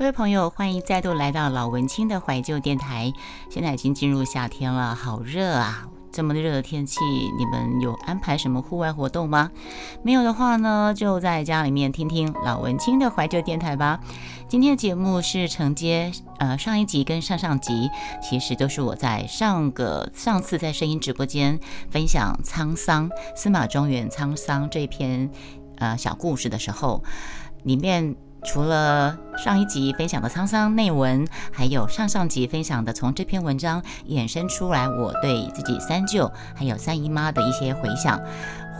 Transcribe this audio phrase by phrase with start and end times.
[0.00, 3.12] 各位朋友，欢迎再度来到老文青的怀旧电台。
[3.50, 5.86] 现在已经进入夏天了，好热啊！
[6.10, 6.98] 这么热的天气，
[7.36, 9.50] 你们有安排什么户外活动吗？
[10.02, 14.00] 没有的话呢，就在家里面听听老文青的怀旧电台吧。
[14.48, 17.90] 今天的节目是承接呃上一集跟上上集，
[18.22, 21.60] 其实都是我在上个上次在声音直播间
[21.90, 25.30] 分享沧桑司马中原沧桑这篇
[25.76, 27.04] 呃小故事的时候，
[27.64, 28.16] 里面。
[28.42, 38.20] 除了上一集分享的沧桑内文，还有上上集分享的从这篇文章衍生出来我对自己三舅还有三姨妈的一些回想、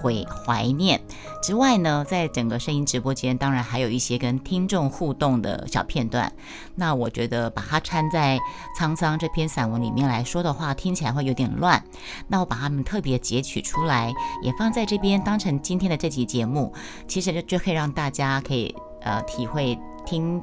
[0.00, 1.00] 回怀念
[1.42, 6.32] 之外呢，在整个声音直播间，当然还有一些跟听众互动的小片段。
[6.74, 8.38] 那我觉得把它掺在
[8.78, 11.82] 沧桑这篇散文里面来说的话，听起来会有点乱。
[12.28, 16.72] 那我把它们特别截取出来，也放在这边当成今天的这集节目，
[17.06, 18.74] 其实就就可以让大家可以。
[19.02, 20.42] 呃，体会听、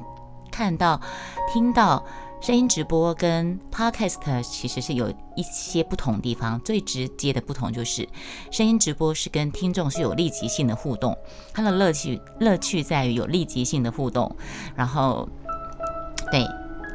[0.50, 1.00] 看到、
[1.52, 2.04] 听到
[2.40, 6.60] 声音直播跟 podcast 其实是有一些不同地方。
[6.60, 8.08] 最直接的不同就是，
[8.50, 11.16] 声音直播是跟听众是有立即性的互动，
[11.52, 14.34] 它的乐趣乐趣在于有立即性的互动，
[14.74, 15.28] 然后
[16.30, 16.44] 对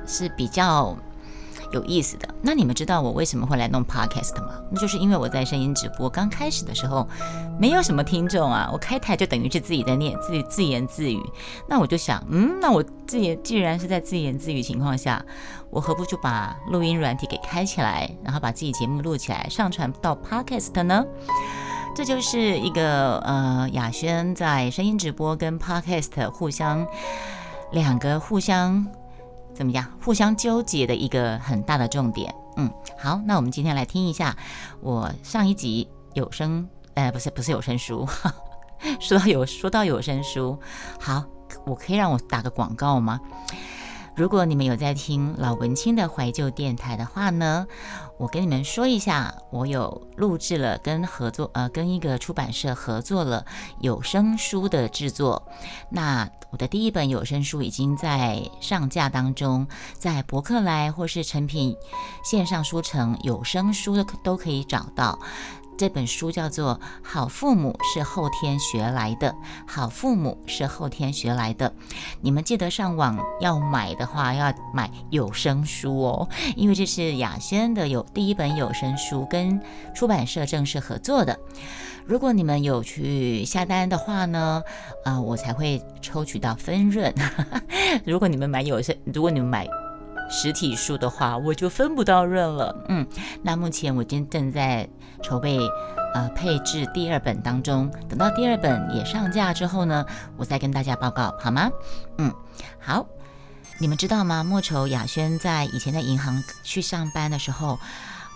[0.05, 0.98] 是比较。
[1.73, 4.61] 有意思的，那你们知道我为什么会来弄 podcast 吗？
[4.71, 7.07] 那就是因为我在声音直播刚开始的时候，
[7.59, 11.19] 没有什么听众啊，我开台就等于是自己在念自己自言自语。
[11.67, 15.23] 那我就想，嗯，那我自言既然是在自言自语情况下，
[15.71, 21.03] 我何不就把录音软体给开起来，然后把自己节目录起来，上传到 podcast 呢？
[21.95, 26.85] 这就是一个呃，雅轩在声音直播跟 podcast 互相
[27.71, 28.85] 两个互相。
[29.53, 29.85] 怎么样？
[30.03, 32.33] 互相纠结的一个很大的重点。
[32.57, 34.35] 嗯，好，那我们今天来听一下
[34.81, 38.07] 我上一集有声，呃，不是不是有声书，
[38.99, 40.57] 说到有说到有声书，
[40.99, 41.23] 好，
[41.65, 43.19] 我可以让我打个广告吗？
[44.16, 47.66] 如果你们有在听老文青的怀旧电台的话呢，
[48.17, 53.43] 我跟你们说一下，我有录制了跟合作，呃，跟一个出版社合作了
[53.80, 55.42] 有声书的制作。
[55.89, 59.67] 那我的第一本有声书已经在上架当中，
[59.98, 61.76] 在博客来或是成品
[62.23, 65.17] 线上书城有声书都可以找到。
[65.78, 69.32] 这本书叫做《好父母是后天学来的》，
[69.67, 71.73] 好父母是后天学来的。
[72.22, 79.60] 你们记得上网要买的话，要买有声书哦，因为这是雅轩的有第一本有声书，跟
[79.94, 81.38] 出版社正式合作的。
[82.05, 84.61] 如果你们有去下单的话呢，
[85.04, 87.14] 啊，我才会抽取到分润。
[88.05, 89.67] 如果你们买有声，如果你们买。
[90.30, 92.76] 实体书的话，我就分不到润了。
[92.89, 93.08] 嗯，
[93.42, 94.89] 那目前我正正在
[95.22, 95.60] 筹备，
[96.14, 97.92] 呃，配置第二本当中。
[98.10, 100.06] 等到第二本也上架之后呢，
[100.38, 101.70] 我再跟大家报告，好吗？
[102.17, 102.34] 嗯，
[102.80, 103.06] 好。
[103.80, 104.44] 你们知道吗？
[104.44, 107.80] 莫愁雅轩在以前在银行去上班的时候，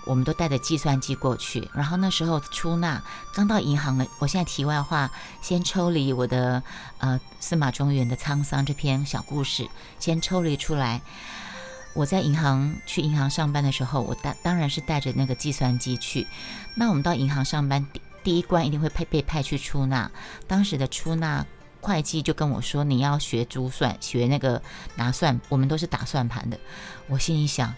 [0.05, 1.69] 我们都带着计算机过去。
[1.73, 3.01] 然后那时候出纳
[3.33, 4.05] 刚到银行了。
[4.19, 5.09] 我现在题外话，
[5.41, 6.61] 先抽离我的
[6.97, 9.69] 呃司马中原的沧桑这篇小故事，
[9.99, 11.01] 先抽离出来。
[11.97, 16.27] 我在银行去银行上班的时候，我当当然是带着那个计算机去。
[16.75, 20.11] 那我们到银行上班，第第一关一定会派被派去出纳。
[20.45, 21.43] 当时的出纳
[21.81, 24.61] 会计就跟我说：“你要学珠算，学那个
[24.93, 26.59] 拿算。”我们都是打算盘的。
[27.07, 27.73] 我心里想，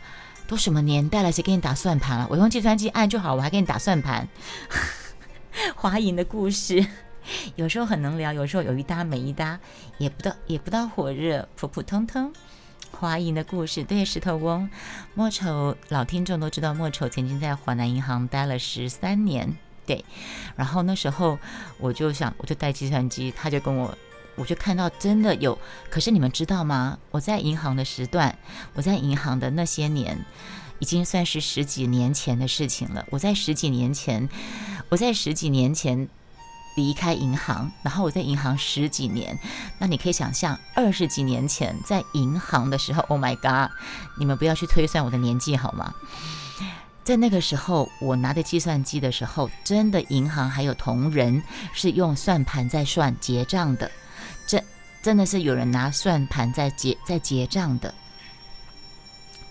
[0.49, 2.27] 都什么年代了，谁给你打算盘了？
[2.29, 4.27] 我用计算机按就好，我还给你打算盘。
[5.77, 6.85] 华银的故事
[7.55, 9.57] 有时候很能聊，有时候有一搭没一搭，
[9.97, 12.33] 也不到也不到火热，普普通通。
[12.99, 14.69] 华银的故事，对石头翁，
[15.13, 19.55] 莫愁老听众都知道，莫愁曾经在华南银行待了十三年，
[19.85, 20.03] 对。
[20.57, 21.39] 然后那时候
[21.77, 23.97] 我就想，我就带计算机，他就跟我，
[24.35, 25.57] 我就看到真的有。
[25.89, 26.99] 可是你们知道吗？
[27.11, 28.37] 我在银行的时段，
[28.73, 30.25] 我在银行的那些年，
[30.79, 33.05] 已经算是十几年前的事情了。
[33.11, 34.27] 我在十几年前，
[34.89, 36.09] 我在十几年前。
[36.75, 39.37] 离开银行，然后我在银行十几年，
[39.77, 43.71] 那你可以想象二十几年前在银行的时候，Oh my God！
[44.17, 45.93] 你们不要去推算我的年纪好吗？
[47.03, 51.43] 在那个时候，我拿着计算机的时候，真的银行还有同仁
[51.73, 53.91] 是用算盘在算结账的，
[54.47, 54.63] 这
[55.01, 57.93] 真的是有人拿算盘在结在结账的。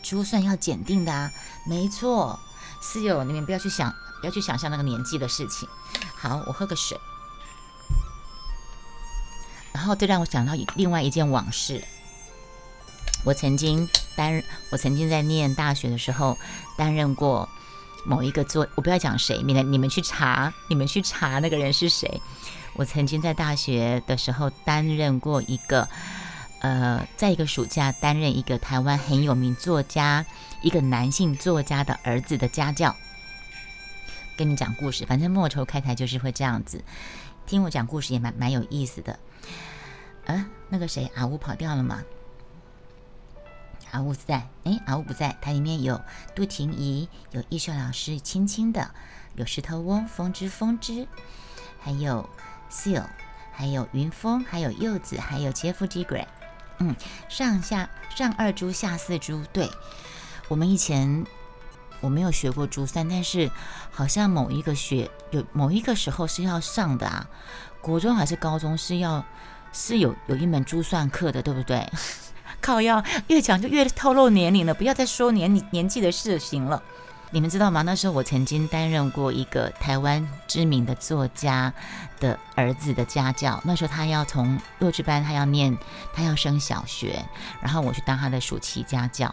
[0.03, 1.33] 珠算要检定的啊，
[1.67, 2.39] 没错，
[2.81, 5.69] 室友你们不要去想，不要去想象那个年纪的事情。
[6.15, 6.97] 好，我喝个水。
[9.89, 11.83] 然后这让我想到另外一件往事。
[13.25, 16.37] 我曾经担任，我曾经在念大学的时候
[16.77, 17.49] 担任过
[18.05, 22.21] 某一个做，我不要讲谁，免得你们去查，你们去查那个人是谁。
[22.75, 25.89] 我曾经在大学的时候担任过一个
[26.61, 30.27] 呃，在一个暑假担任一个台湾很有名作家，
[30.61, 32.95] 一个男性作家的儿子的家教。
[34.37, 36.85] 跟你讲故事，反正莫愁开台就是会这样子，
[37.47, 39.19] 听我讲故事也蛮蛮有意思的。
[40.29, 42.05] 啊，那个谁，阿呜跑掉了吗？
[43.91, 45.35] 阿呜在，哎，阿呜不在。
[45.41, 45.99] 它里面有
[46.35, 48.91] 杜婷怡，有艺秀老师，轻轻的，
[49.35, 51.09] 有石头翁，风之风之，
[51.81, 52.29] 还有
[52.71, 53.07] Seal，
[53.51, 56.27] 还有云峰，还有柚子，还有杰夫 G Gray。
[56.81, 56.95] 嗯，
[57.31, 59.71] 上下上二珠下四珠，对，
[60.49, 61.25] 我们以前
[62.03, 63.51] 我没有学过珠算，但是
[63.91, 67.31] 好像某一个学有某一个时候是要上的啊，
[67.81, 69.25] 国中还是高中是要
[69.81, 71.89] 是有有一门珠算课的，对不对？
[72.61, 76.83] 靠，要越讲就越透露年龄了，不要再说年年纪的事情了。
[77.31, 77.83] 你们知道吗？
[77.83, 81.71] 那时候我曾经担任过一个台湾知名的作家
[82.19, 83.61] 的儿子的家教。
[83.65, 85.77] 那时候他要从幼稚班，他要念，
[86.15, 87.23] 他要升小学，
[87.61, 89.33] 然后我去当他的暑期家教，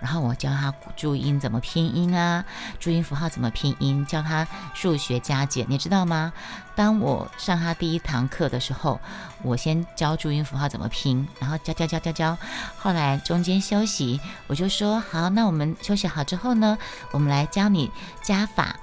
[0.00, 2.44] 然后我教他注音怎么拼音啊，
[2.80, 6.32] 注音符号怎么拼音，教他数学加减，你知道吗？
[6.76, 9.00] 当我上他第一堂课的时候，
[9.42, 12.38] 我先教注音符号怎么拼，然后教教教教教。
[12.78, 16.76] 后来中间休息，我就说好，那我们休息好之后呢，
[17.12, 17.90] 我们来教你
[18.22, 18.76] 加法，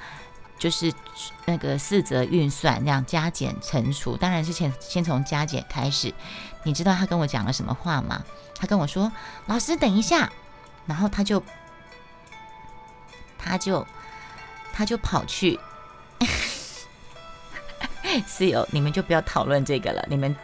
[0.58, 0.92] 就是
[1.46, 6.12] 那个四则运算，这样加减乘除，当然是先先从加减开始。
[6.64, 8.24] 你知道他跟我讲了什么话吗？
[8.56, 9.12] 他跟我说
[9.46, 10.32] ：“老师，等一下。”
[10.88, 11.44] 然后他就
[13.38, 13.86] 他就
[14.74, 15.60] 他就跑去。
[18.28, 20.36] 室 友，你们就不要讨论这个了，你们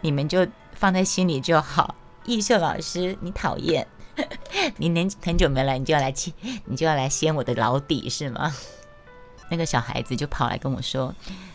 [0.00, 1.94] 你们就放在心里就好。
[2.24, 3.86] 艺秀老师，你讨厌，
[4.76, 6.34] 你年很久没来，你就要来气，
[6.66, 8.54] 你就要来掀我的老底是吗？
[9.50, 11.14] 那个小孩子就跑来跟我说：“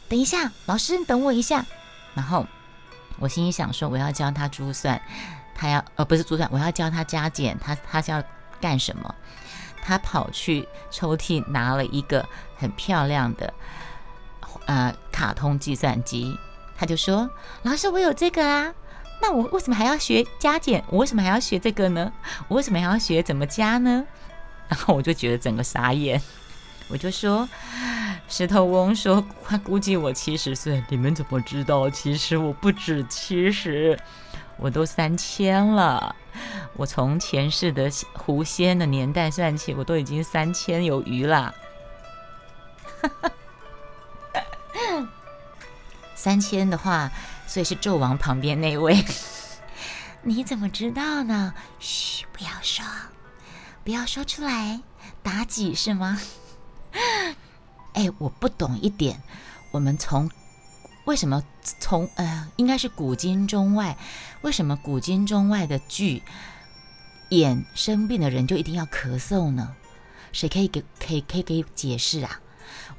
[0.09, 1.63] 等一下，老师，等我一下。”
[2.15, 2.45] 然后
[3.19, 4.99] 我心里想说：“我要教他珠算，
[5.53, 8.23] 他要呃不是珠算，我要教他加减，他他是要
[8.59, 9.13] 干什么？”
[9.85, 13.53] 他跑去抽屉拿了一个很漂亮的。
[14.65, 16.37] 呃，卡通计算机，
[16.77, 17.29] 他就说
[17.63, 18.73] ：“老师，我有这个啊，
[19.21, 20.83] 那我为什么还要学加减？
[20.89, 22.11] 我为什么还要学这个呢？
[22.47, 24.05] 我为什么还要学怎么加呢？”
[24.69, 26.21] 然后我就觉得整个傻眼，
[26.87, 27.47] 我就说
[28.27, 31.89] ：“石头翁说他估计我七十岁，你们怎么知道？
[31.89, 33.99] 其实我不止七十，
[34.57, 36.15] 我都三千了。
[36.75, 41.53] 我从前世的狐仙的年代算起，我都已经三千有余了。”
[46.23, 47.11] 三千的话，
[47.45, 49.03] 所以是纣王旁边那位。
[50.23, 51.53] 你怎么知道呢？
[51.81, 52.85] 嘘，不要说，
[53.83, 54.79] 不要说出来。
[55.21, 56.21] 妲己是吗？
[57.91, 59.21] 哎，我不懂一点。
[59.71, 60.31] 我们从
[61.03, 61.43] 为什么
[61.81, 63.97] 从呃，应该是古今中外，
[64.43, 66.23] 为什么古今中外的剧
[67.31, 69.75] 演生病的人就一定要咳嗽呢？
[70.31, 72.39] 谁可以给可以可以给解释啊？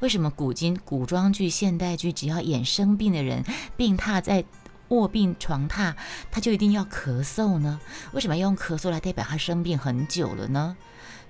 [0.01, 3.45] 为什么古今古装剧、现代剧只要演生病的人
[3.77, 4.45] 病榻在
[4.89, 5.95] 卧病床榻，
[6.31, 7.81] 他就一定要咳嗽呢？
[8.13, 10.77] 为什么要用咳嗽来代表他生病很久了呢？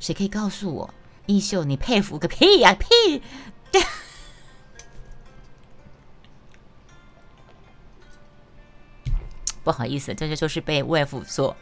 [0.01, 0.95] 谁可以告诉我？
[1.27, 3.23] 一秀，你佩服个屁呀屁！
[9.63, 11.57] 不好意思，这就就是被外父说，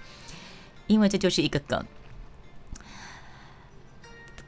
[0.89, 1.85] 因为这就是一个梗，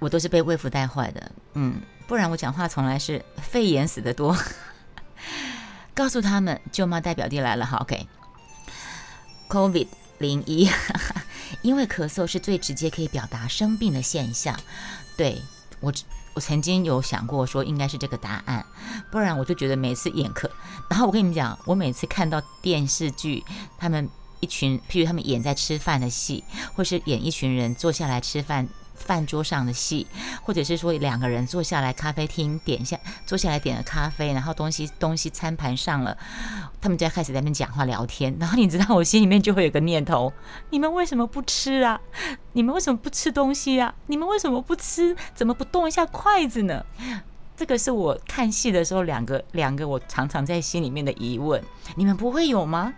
[0.00, 1.80] 我都是被魏父带坏的，嗯。
[2.06, 4.36] 不然我讲话从来是肺炎死的多。
[5.94, 9.86] 告诉他们，舅妈带表弟来了，好，OK？COVID
[10.18, 10.68] 零一，
[11.62, 14.58] 因为咳嗽是最直接可以表达生病的现象。
[15.16, 15.40] 对
[15.78, 15.92] 我，
[16.34, 18.66] 我曾经有想过说应该是这个答案，
[19.12, 20.50] 不然我就觉得每次演咳，
[20.90, 23.44] 然后我跟你们讲，我每次看到电视剧，
[23.78, 26.42] 他们一群，譬如他们演在吃饭的戏，
[26.74, 28.68] 或是演一群人坐下来吃饭。
[28.94, 30.06] 饭桌上的戏，
[30.42, 36.16] 或者是说两个人坐下来咖啡厅点下坐下来点了咖啡，然后东西东西餐盘上了，
[36.80, 38.34] 他们就开始在那边讲话聊天。
[38.40, 40.32] 然后你知道我心里面就会有个念头：
[40.70, 42.00] 你们为什么不吃啊？
[42.52, 43.94] 你们为什么不吃东西啊？
[44.06, 45.16] 你们为什么不吃？
[45.34, 46.84] 怎么不动一下筷子呢？
[47.56, 51.62] 这个是我看戏的时候两个两个我常常在心里面的疑问。
[51.96, 52.92] 你们不会有吗？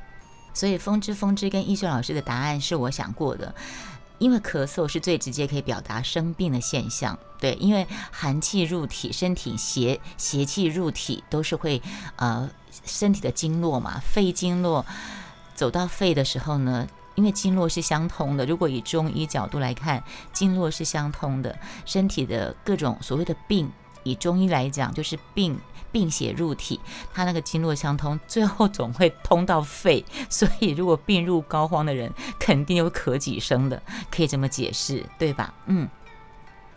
[0.54, 3.54] 所以风之风之跟艺术老师的答案是我想过的。
[4.18, 11.82] 因为咳嗽是最直接可以表达生病的现象，对，因为寒气入体，身体邪邪气入体，都是会
[12.16, 12.48] 呃
[12.84, 14.84] 身体的经络嘛，肺经络。
[15.54, 23.70] 走到肺的时候呢，因为经络是相通的，如果以中医角度来看，经络是相通的，身体的各种所谓的病
[24.02, 25.58] 以中医来讲，就是病
[25.92, 26.80] 病血入体，
[27.14, 30.04] 它那个经络相通，最后总会通到肺。
[30.28, 35.54] 所以如果病入膏肓的人，肯定有咳几声的，可以这么解释，对吧？
[35.66, 35.88] 嗯。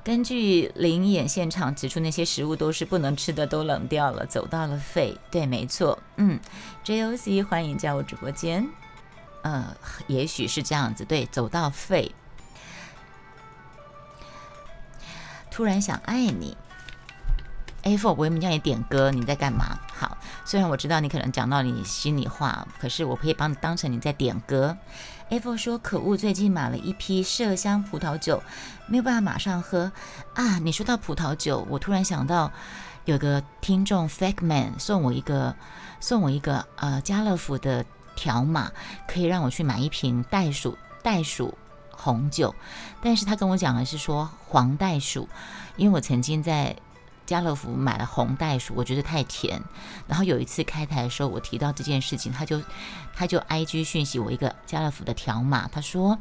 [0.02, 5.16] 根据灵眼现场指出，那些食物都是不能吃的，都冷掉了，走到了肺。
[5.30, 6.00] 对，没错。
[6.16, 6.40] 嗯
[6.86, 8.68] ，JOC 欢迎加入直播间。
[9.44, 9.76] 呃，
[10.08, 11.04] 也许是这样子。
[11.04, 12.12] 对，走到肺。
[15.52, 16.58] 突然想爱你。
[17.84, 19.80] A4，我叫你点歌，你在干嘛？
[19.94, 24.78] 好，虽然我知道你可能讲到你心里话，可是我可以帮你当成你在点歌。
[25.30, 28.42] A4 说：“可恶，最近买了一批麝香葡萄酒，
[28.88, 29.92] 没有办法马上喝
[30.34, 32.52] 啊。”你说到葡萄酒，我突然想到
[33.06, 35.56] 有个听众 Fake Man 送我一个
[36.00, 38.72] 送我一个呃家乐福的条码，
[39.08, 41.56] 可以让我去买一瓶袋鼠袋鼠
[41.92, 42.54] 红酒，
[43.02, 45.30] 但是他跟我讲的是说黄袋鼠，
[45.76, 46.76] 因为我曾经在。
[47.30, 49.62] 家乐福买了红袋鼠，我觉得太甜。
[50.08, 52.60] 然后有一次开台的时候，我提到这件事情，他就
[53.16, 56.18] 他就 I G 讯息我一个家乐福的条码，他说：“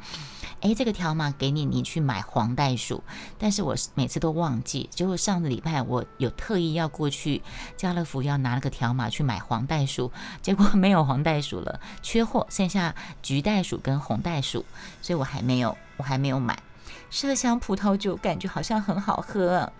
[0.60, 3.02] 诶，这个条码给你，你去买黄袋鼠。”
[3.40, 4.86] 但是我每次都忘记。
[4.92, 7.40] 结果上个礼拜我有特意要过去
[7.74, 10.12] 家乐福要拿了个条码去买黄袋鼠，
[10.42, 14.66] 结果没有黄袋鼠了，缺货，剩下橘袋鼠跟红袋鼠，
[15.00, 16.62] 所以我还没有我还没有买
[17.10, 19.72] 麝香葡萄酒，感觉好像很好喝。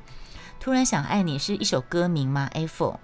[0.61, 2.97] 突然想爱你是一首歌名吗？A4，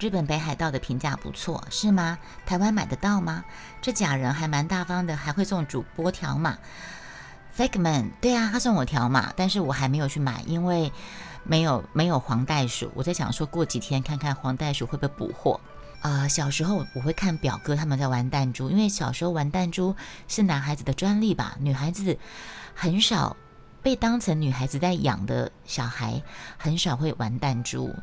[0.00, 2.18] 日本北海道的评价不错，是吗？
[2.46, 3.44] 台湾买得到吗？
[3.82, 6.56] 这假人还蛮大方的，还会送主播条码。
[7.56, 10.90] Fake man，对啊，他送我条码，但是我还没有去买，因为
[11.44, 12.90] 没有没有黄袋鼠。
[12.94, 15.60] 我在想说过几天看看黄袋鼠会不会补货。
[16.00, 19.94] 啊，小时候我会看表哥他们在玩弹珠，因为小时候玩弹珠
[20.26, 22.18] 是男孩子的专利吧，女孩子
[22.74, 23.36] 很少。
[23.84, 26.22] 被当成女孩子在养的小孩，
[26.56, 27.94] 很少会玩弹珠、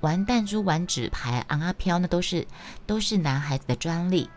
[0.00, 2.46] 玩弹珠、玩纸牌、昂阿飘，那都是
[2.86, 4.28] 都是男孩子的专利。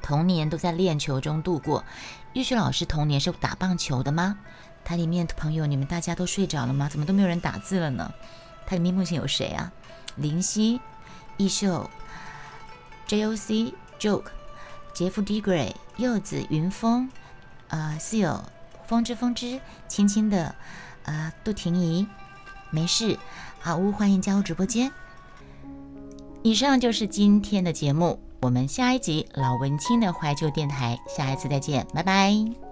[0.00, 1.84] 童年都在练球中度过。
[2.34, 4.38] 玉雪老师童年是打棒球的吗？
[4.84, 6.88] 台里面的朋友，你们大家都睡着了吗？
[6.88, 8.14] 怎么都没有人打字了呢？
[8.66, 9.72] 台里面目前有谁啊？
[10.14, 10.80] 林夕、
[11.36, 11.90] 易秀、
[13.08, 14.28] J.O.C、Joke、
[14.94, 15.42] 杰夫 D.
[15.42, 17.10] Gray、柚子、云峰、
[17.66, 18.40] 呃，Seal。
[18.90, 20.52] 风之风之，轻轻的，
[21.04, 22.04] 呃，杜婷怡，
[22.70, 23.16] 没事，
[23.60, 24.90] 好屋欢迎加入直播间。
[26.42, 32.69] 以上就是今天的节目，我们下一集老文青的怀旧电台，下一次再见，拜拜。